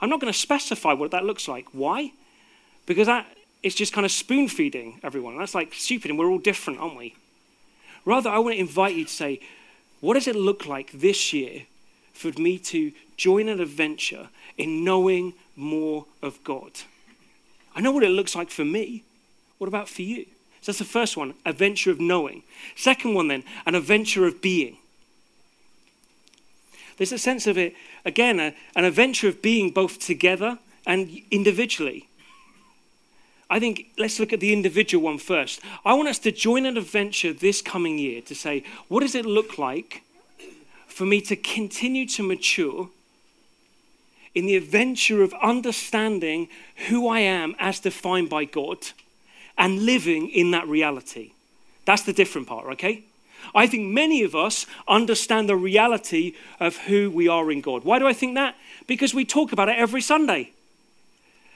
[0.00, 1.66] I'm not going to specify what that looks like.
[1.72, 2.12] Why?
[2.86, 3.26] Because that
[3.64, 5.36] is just kind of spoon feeding everyone.
[5.36, 7.16] That's like stupid, and we're all different, aren't we?
[8.04, 9.40] Rather, I want to invite you to say,
[10.00, 11.62] what does it look like this year
[12.12, 16.72] for me to join an adventure in knowing more of God.
[17.74, 19.04] I know what it looks like for me.
[19.58, 20.26] What about for you?
[20.60, 22.42] So that's the first one, a venture of knowing.
[22.76, 24.78] Second one, then, an adventure of being.
[26.96, 32.08] There's a sense of it, again, a, an adventure of being both together and individually.
[33.50, 35.60] I think let's look at the individual one first.
[35.84, 39.24] I want us to join an adventure this coming year to say, what does it
[39.24, 40.02] look like
[40.86, 42.90] for me to continue to mature
[44.38, 46.48] in the adventure of understanding
[46.88, 48.78] who I am as defined by God
[49.58, 51.32] and living in that reality.
[51.84, 53.02] That's the different part, okay?
[53.52, 57.82] I think many of us understand the reality of who we are in God.
[57.82, 58.54] Why do I think that?
[58.86, 60.52] Because we talk about it every Sunday.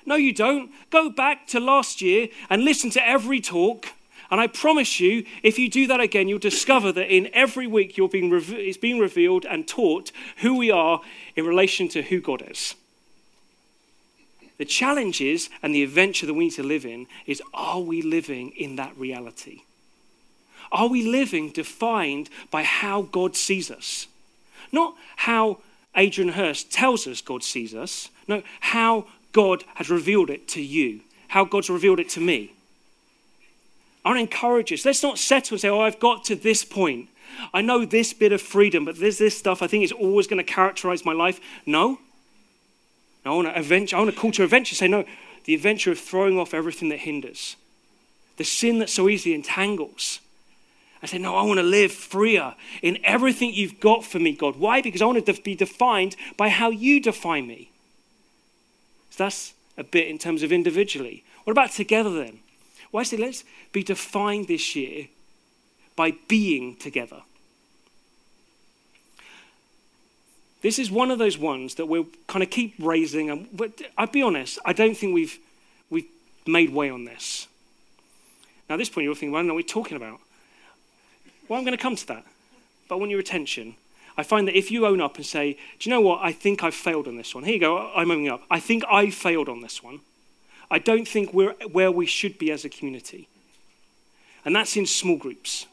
[0.05, 0.73] No, you don't.
[0.91, 3.91] Go back to last year and listen to every talk.
[4.33, 7.99] And I promise you, if you do that again, you'll discover that in every week
[7.99, 11.03] you're being it's being revealed and taught who we are
[11.37, 12.75] in relation to who God is.
[14.57, 18.01] The challenge is, and the adventure that we need to live in, is are we
[18.01, 19.65] living in that reality?
[20.71, 24.07] Are we living defined by how God sees us?
[24.73, 25.59] Not how
[25.95, 28.09] Adrian Hurst tells us God sees us.
[28.27, 32.55] No, how God has revealed it to you, how God's revealed it to me.
[34.05, 34.85] I want to encourage us.
[34.85, 37.09] Let's not settle and say, oh, I've got to this point.
[37.55, 40.45] I know this bit of freedom, but there's this stuff I think is always going
[40.45, 41.41] to characterize my life.
[41.65, 41.99] No.
[43.25, 45.05] I want to adventure, I want to call to adventure, say, no,
[45.45, 47.57] the adventure of throwing off everything that hinders,
[48.37, 50.21] the sin that so easily entangles.
[51.03, 54.57] I say, no, I want to live freer in everything you've got for me, God.
[54.57, 54.81] Why?
[54.81, 57.71] Because I want to be defined by how you define me.
[59.11, 61.25] So that's a bit in terms of individually.
[61.45, 62.39] What about together then?
[62.93, 65.09] Well, I say let's be defined this year
[65.97, 67.23] by being together.
[70.61, 73.31] This is one of those ones that we'll kind of keep raising.
[73.31, 73.49] And
[73.99, 75.39] I'll be honest, I don't think we've,
[75.91, 76.07] we've
[76.47, 77.49] made way on this.
[78.69, 80.21] Now, at this point, you're thinking, well, what are we talking about?
[81.49, 82.25] Well, I'm going to come to that.
[82.89, 83.75] But I want your attention.
[84.17, 86.21] I find that if you own up and say, do you know what?
[86.23, 87.45] I think I've failed on this one.
[87.45, 87.91] Here you go.
[87.95, 88.43] I'm owning up.
[88.51, 90.01] I think I failed on this one.
[90.73, 93.29] I don't think we're where we should be as a community.
[94.45, 95.67] And that's in small groups.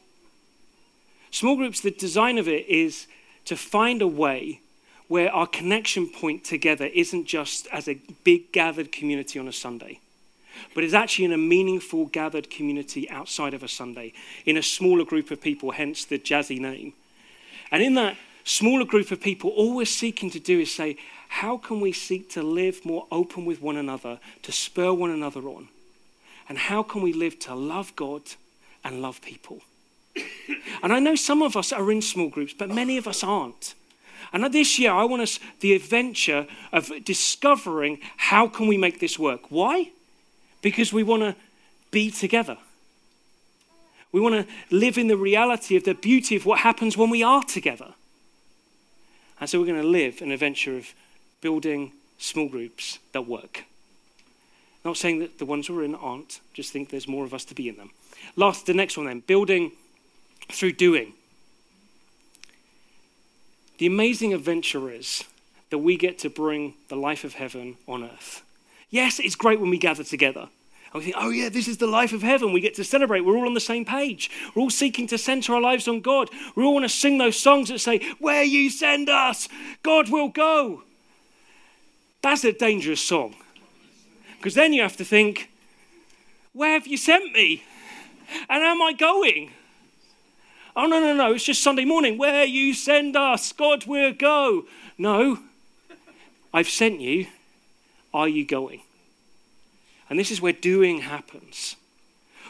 [1.30, 3.06] Small groups, the design of it is
[3.46, 4.60] to find a way
[5.08, 10.00] where our connection point together isn't just as a big gathered community on a Sunday,
[10.74, 14.12] but is actually in a meaningful gathered community outside of a Sunday,
[14.44, 16.92] in a smaller group of people, hence the jazzy name.
[17.72, 20.96] And in that smaller group of people, all we're seeking to do is say,
[21.30, 25.42] how can we seek to live more open with one another, to spur one another
[25.42, 25.68] on?
[26.48, 28.22] And how can we live to love God
[28.82, 29.62] and love people?
[30.82, 33.74] And I know some of us are in small groups, but many of us aren't.
[34.32, 39.16] And this year, I want us the adventure of discovering how can we make this
[39.16, 39.50] work.
[39.50, 39.92] Why?
[40.62, 41.36] Because we want to
[41.92, 42.58] be together.
[44.10, 47.22] We want to live in the reality of the beauty of what happens when we
[47.22, 47.94] are together.
[49.40, 50.92] And so we're going to live an adventure of
[51.40, 53.64] building small groups that work.
[54.84, 57.54] Not saying that the ones we're in aren't, just think there's more of us to
[57.54, 57.90] be in them.
[58.36, 59.72] Last, the next one then, building
[60.50, 61.12] through doing.
[63.78, 65.24] The amazing adventure is
[65.70, 68.42] that we get to bring the life of heaven on earth.
[68.90, 70.48] Yes, it's great when we gather together.
[70.92, 72.52] And we think, oh, yeah, this is the life of heaven.
[72.52, 73.20] We get to celebrate.
[73.20, 74.30] We're all on the same page.
[74.54, 76.28] We're all seeking to center our lives on God.
[76.56, 79.48] We all want to sing those songs that say, Where you send us,
[79.82, 80.82] God will go.
[82.22, 83.34] That's a dangerous song.
[84.36, 85.50] Because then you have to think,
[86.52, 87.62] Where have you sent me?
[88.48, 89.50] And am I going?
[90.76, 92.16] Oh, no, no, no, it's just Sunday morning.
[92.16, 94.66] Where you send us, God will go.
[94.96, 95.38] No,
[96.54, 97.26] I've sent you.
[98.14, 98.82] Are you going?
[100.08, 101.76] And this is where doing happens.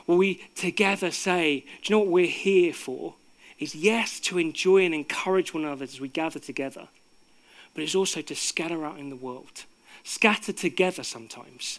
[0.07, 3.14] Where we together say, Do you know what we're here for?
[3.59, 6.89] Is yes, to enjoy and encourage one another as we gather together,
[7.75, 9.64] but it's also to scatter out in the world.
[10.05, 11.79] Scatter together sometimes.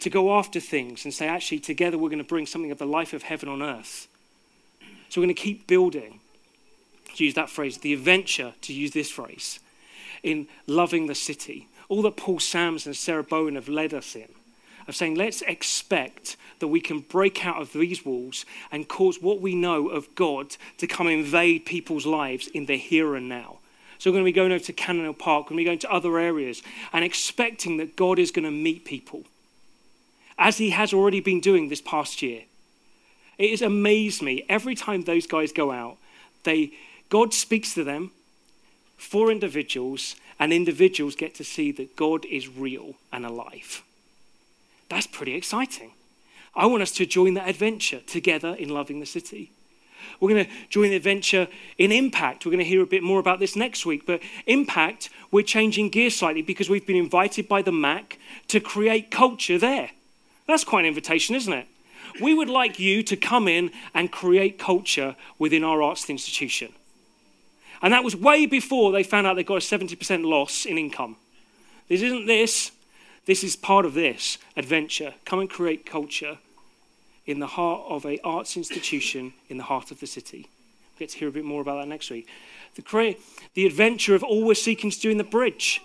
[0.00, 2.86] To go after things and say, actually, together we're going to bring something of the
[2.86, 4.08] life of heaven on earth
[5.10, 6.20] so we're going to keep building,
[7.16, 9.58] to use that phrase, the adventure, to use this phrase,
[10.22, 11.66] in loving the city.
[11.88, 14.28] All that Paul Sams and Sarah Bowen have led us in,
[14.86, 19.40] of saying, let's expect that we can break out of these walls and cause what
[19.40, 23.58] we know of God to come invade people's lives in the here and now.
[24.00, 25.78] So we're going to be going over to Cannon Park, we're going to be going
[25.80, 29.24] to other areas, and expecting that God is going to meet people,
[30.38, 32.44] as He has already been doing this past year.
[33.36, 35.98] It has amazed me every time those guys go out.
[36.44, 36.72] They,
[37.10, 38.12] God speaks to them
[38.96, 43.82] for individuals, and individuals get to see that God is real and alive.
[44.88, 45.92] That's pretty exciting.
[46.56, 49.52] I want us to join that adventure together in loving the city.
[50.18, 51.48] We're going to join the adventure
[51.78, 52.44] in Impact.
[52.44, 54.06] We're going to hear a bit more about this next week.
[54.06, 59.10] But Impact, we're changing gear slightly because we've been invited by the MAC to create
[59.10, 59.90] culture there.
[60.46, 61.66] That's quite an invitation, isn't it?
[62.20, 66.72] we would like you to come in and create culture within our arts institution.
[67.82, 71.16] And that was way before they found out they got a 70% loss in income.
[71.88, 72.72] This isn't this,
[73.26, 75.14] this is part of this adventure.
[75.24, 76.38] Come and create culture
[77.26, 80.48] in the heart of a arts institution in the heart of the city.
[80.48, 82.28] We'll get to hear a bit more about that next week.
[82.74, 83.16] The,
[83.54, 85.82] the adventure of all we're seeking to do in the bridge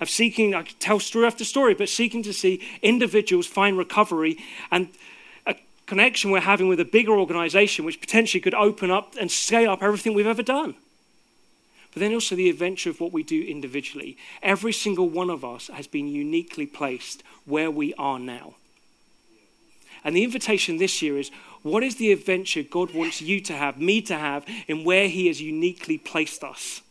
[0.00, 4.38] of seeking, I could tell story after story, but seeking to see individuals find recovery
[4.70, 4.88] and
[5.46, 5.54] a
[5.86, 9.82] connection we're having with a bigger organization which potentially could open up and scale up
[9.82, 10.74] everything we've ever done.
[11.92, 14.16] But then also the adventure of what we do individually.
[14.42, 18.54] Every single one of us has been uniquely placed where we are now.
[20.04, 21.30] And the invitation this year is
[21.62, 25.28] what is the adventure God wants you to have, me to have, in where He
[25.28, 26.82] has uniquely placed us?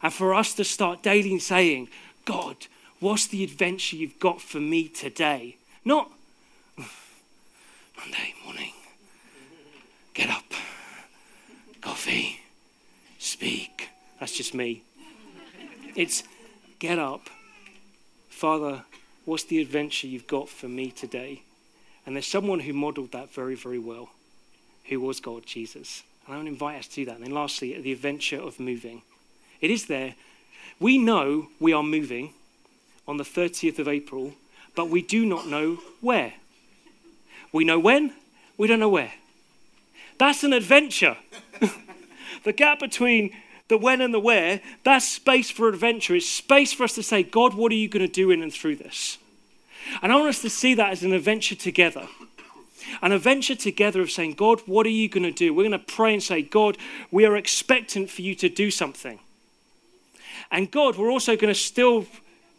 [0.00, 1.88] And for us to start daily saying,
[2.24, 2.68] God,
[3.00, 5.56] what's the adventure you've got for me today?
[5.84, 6.10] Not,
[6.78, 8.72] Monday morning.
[10.14, 10.44] Get up.
[11.80, 12.40] Coffee.
[13.18, 13.88] Speak.
[14.20, 14.84] That's just me.
[15.96, 16.22] It's
[16.78, 17.28] get up.
[18.28, 18.84] Father,
[19.24, 21.42] what's the adventure you've got for me today?
[22.06, 24.10] And there's someone who modeled that very, very well,
[24.86, 26.02] who was God, Jesus.
[26.26, 27.16] And I want to invite us to do that.
[27.16, 29.02] And then lastly, the adventure of moving.
[29.60, 30.14] It is there.
[30.80, 32.34] We know we are moving
[33.06, 34.34] on the 30th of April,
[34.74, 36.34] but we do not know where.
[37.52, 38.12] We know when,
[38.56, 39.12] we don't know where.
[40.18, 41.16] That's an adventure.
[42.44, 43.34] the gap between
[43.68, 46.14] the when and the where, that's space for adventure.
[46.14, 48.52] It's space for us to say, God, what are you going to do in and
[48.52, 49.18] through this?
[50.02, 52.08] And I want us to see that as an adventure together.
[53.00, 55.54] An adventure together of saying, God, what are you going to do?
[55.54, 56.76] We're going to pray and say, God,
[57.10, 59.18] we are expectant for you to do something.
[60.50, 62.06] And God, we're also going to still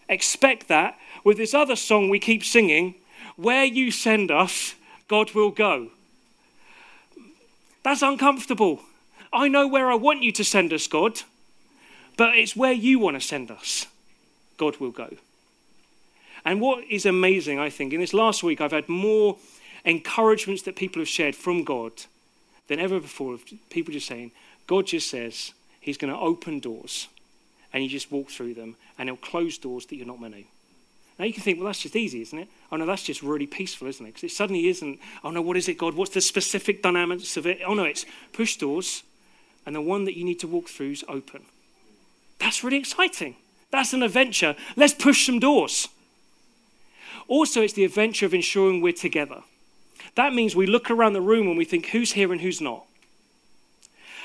[0.09, 2.95] expect that with this other song we keep singing,
[3.35, 4.75] Where You Send Us,
[5.07, 5.91] God will go.
[7.83, 8.81] That's uncomfortable.
[9.35, 11.21] I know where I want you to send us, God,
[12.17, 13.87] but it's where you want to send us.
[14.57, 15.15] God will go.
[16.45, 19.37] And what is amazing, I think, in this last week, I've had more
[19.83, 21.91] encouragements that people have shared from God
[22.67, 24.31] than ever before of people just saying,
[24.67, 27.07] God just says he's going to open doors
[27.73, 30.43] and you just walk through them and he'll close doors that you're not meant to.
[31.17, 32.47] Now you can think, well, that's just easy, isn't it?
[32.71, 34.09] Oh no, that's just really peaceful, isn't it?
[34.09, 35.93] Because it suddenly isn't, oh no, what is it, God?
[35.93, 37.59] What's the specific dynamics of it?
[37.65, 39.03] Oh no, it's push doors,
[39.65, 41.43] and the one that you need to walk through is open.
[42.39, 43.35] That's really exciting.
[43.71, 44.55] That's an adventure.
[44.75, 45.87] Let's push some doors.
[47.27, 49.41] Also, it's the adventure of ensuring we're together.
[50.15, 52.85] That means we look around the room and we think, who's here and who's not?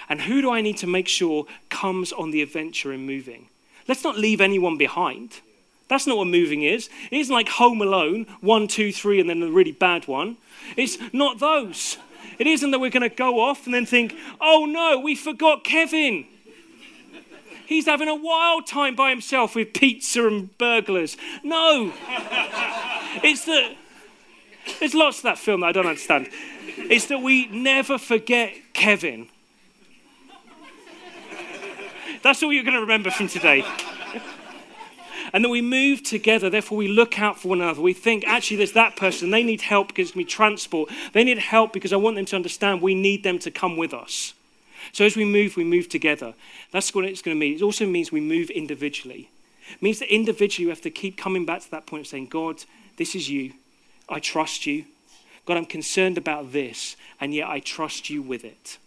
[0.08, 3.46] And who do I need to make sure comes on the adventure in moving?
[3.88, 5.40] Let's not leave anyone behind.
[5.88, 6.88] That's not what moving is.
[7.10, 10.36] It isn't like Home Alone, one, two, three, and then a really bad one.
[10.76, 11.96] It's not those.
[12.40, 15.62] It isn't that we're going to go off and then think, oh no, we forgot
[15.62, 16.24] Kevin.
[17.66, 21.18] He's having a wild time by himself with pizza and burglars.
[21.44, 21.92] No.
[23.22, 23.76] it's that,
[24.78, 26.30] there's lots of that film that I don't understand.
[26.78, 29.28] It's that we never forget Kevin.
[32.22, 33.66] That's all you're going to remember from today
[35.32, 36.50] and that we move together.
[36.50, 37.80] Therefore, we look out for one another.
[37.80, 39.30] We think, actually, there's that person.
[39.30, 40.90] They need help because it's going to be transport.
[41.12, 43.94] They need help because I want them to understand we need them to come with
[43.94, 44.34] us.
[44.92, 46.34] So as we move, we move together.
[46.72, 47.56] That's what it's going to mean.
[47.56, 49.30] It also means we move individually.
[49.72, 52.26] It means that individually we have to keep coming back to that point of saying,
[52.26, 52.64] God,
[52.96, 53.52] this is you.
[54.08, 54.86] I trust you.
[55.46, 58.78] God, I'm concerned about this, and yet I trust you with it.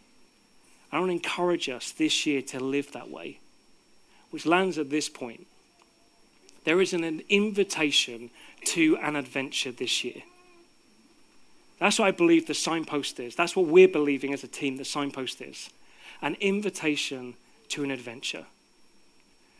[0.92, 3.40] I want to encourage us this year to live that way,
[4.30, 5.48] which lands at this point.
[6.64, 8.30] There is an invitation
[8.66, 10.24] to an adventure this year.
[11.80, 13.36] That's what I believe the signpost is.
[13.36, 15.70] That's what we're believing as a team the signpost is
[16.22, 17.34] an invitation
[17.68, 18.46] to an adventure.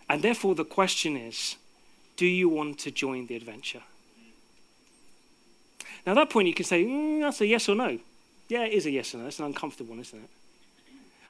[0.10, 1.58] And therefore, the question is
[2.16, 3.82] do you want to join the adventure?
[6.06, 8.00] Now, at that point, you can say, mm, that's a yes or no.
[8.48, 9.28] Yeah, it is a yes or no.
[9.28, 10.30] It's an uncomfortable one, isn't it?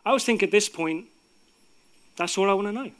[0.05, 1.05] I always think at this point,
[2.17, 2.91] that's all I want to know.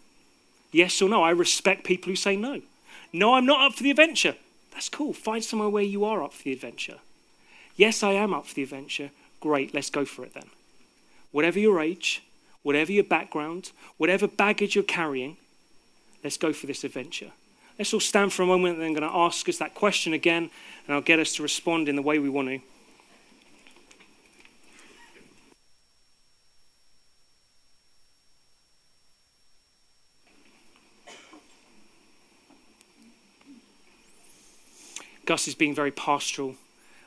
[0.74, 1.24] Yes or no?
[1.24, 2.62] I respect people who say no.
[3.14, 4.36] No, I'm not up for the adventure.
[4.74, 5.14] That's cool.
[5.14, 6.98] Find somewhere where you are up for the adventure.
[7.78, 9.12] Yes, I am up for the adventure.
[9.40, 10.50] Great, let's go for it then.
[11.32, 12.24] Whatever your age,
[12.64, 15.38] whatever your background, whatever baggage you're carrying,
[16.24, 17.32] let's go for this adventure.
[17.78, 20.50] Let's all stand for a moment and I'm going to ask us that question again,
[20.88, 22.60] and I'll get us to respond in the way we want to.
[35.34, 36.54] Gus is being very pastoral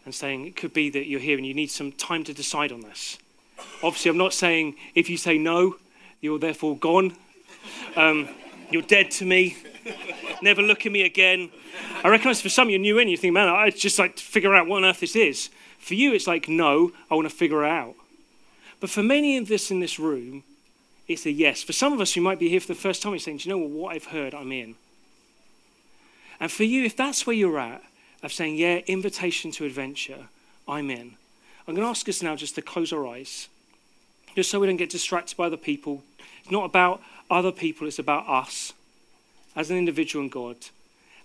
[0.05, 2.73] and saying it could be that you're here and you need some time to decide
[2.73, 3.19] on this.
[3.85, 5.77] Obviously, I'm not saying if you say no,
[6.21, 7.17] you're therefore gone.
[7.95, 8.29] Um,
[8.69, 9.57] you're dead to me.
[10.43, 11.51] Never look at me again.
[12.03, 14.57] I recognize for some you're new in, you think, man, I just like to figure
[14.57, 15.49] out what on earth this is.
[15.79, 17.95] For you, it's like, no, I want to figure it out.
[18.81, 20.43] But for many of us in this room,
[21.07, 21.63] it's a yes.
[21.63, 23.49] For some of us who might be here for the first time, you're saying, do
[23.49, 24.75] you know what, what I've heard, I'm in.
[26.41, 27.85] And for you, if that's where you're at,
[28.23, 30.29] of saying, yeah, invitation to adventure,
[30.67, 31.17] I'm in.
[31.67, 33.49] I'm going to ask us now just to close our eyes,
[34.35, 36.03] just so we don't get distracted by other people.
[36.43, 37.01] It's not about
[37.31, 38.73] other people, it's about us
[39.57, 40.57] as an individual and God.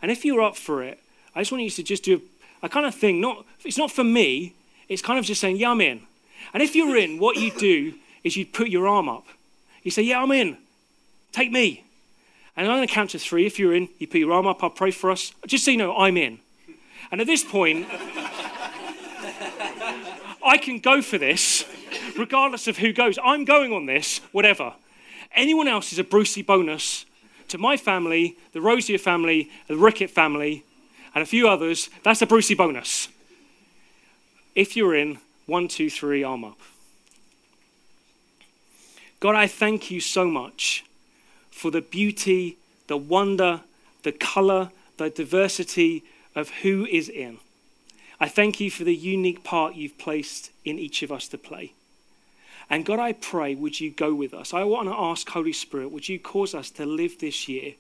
[0.02, 1.00] And if you're up for it,
[1.36, 2.22] I just want you to just do
[2.64, 4.54] a, kind of thing, not, it's not for me,
[4.90, 6.02] it's kind of just saying, yeah, I'm in.
[6.54, 9.26] And if you're in, what you do is you put your arm up.
[9.84, 10.58] You say, yeah, I'm in.
[11.32, 11.86] Take me.
[12.58, 13.46] And I'm going to count to three.
[13.46, 14.64] If you're in, you put your arm up.
[14.64, 15.34] I'll pray for us.
[15.46, 16.40] Just so you know, I'm in.
[17.12, 17.88] And at this point,
[20.44, 21.66] I can go for this,
[22.18, 23.20] regardless of who goes.
[23.24, 24.74] I'm going on this, whatever.
[25.36, 27.06] Anyone else is a Brucey bonus
[27.50, 30.64] to my family, the Rosier family, the Rickett family,
[31.14, 31.90] and a few others.
[32.04, 33.10] That's a Brucey bonus.
[34.56, 36.60] If you're in, one, two, three, arm up.
[39.20, 40.86] God, I thank you so much
[41.50, 42.58] for the beauty,
[42.88, 43.62] the wonder,
[44.04, 46.04] the color, the diversity
[46.36, 47.40] of who is in.
[48.20, 51.74] I thank you for the unique part you've placed in each of us to play.
[52.70, 54.54] And God, I pray, would you go with us?
[54.54, 57.74] I want to ask, Holy Spirit, would you cause us to live this year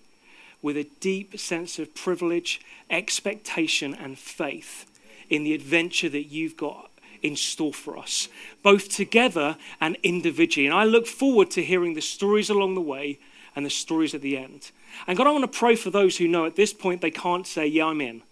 [0.61, 4.85] with a deep sense of privilege, expectation, and faith
[5.29, 6.91] in the adventure that you've got
[7.21, 8.27] in store for us,
[8.63, 10.67] both together and individually.
[10.67, 13.19] And I look forward to hearing the stories along the way
[13.55, 14.71] and the stories at the end.
[15.07, 17.47] And God, I want to pray for those who know at this point they can't
[17.47, 18.23] say, Yeah, I'm in.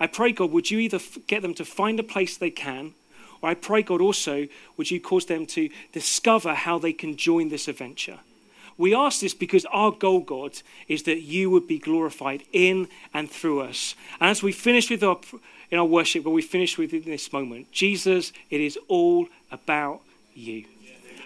[0.00, 2.94] I pray, God, would you either get them to find a place they can,
[3.40, 7.48] or I pray, God, also, would you cause them to discover how they can join
[7.48, 8.20] this adventure?
[8.78, 10.52] We ask this because our goal, God,
[10.88, 13.94] is that you would be glorified in and through us.
[14.20, 15.18] And as we finish with our,
[15.70, 20.00] in our worship, when we finish with this moment, Jesus, it is all about
[20.34, 20.64] you.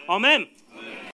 [0.08, 0.48] Amen.